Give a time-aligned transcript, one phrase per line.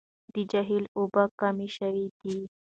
[0.33, 2.37] د جهيل اوبه کمې شوې دي.